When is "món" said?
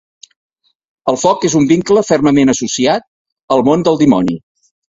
3.71-3.89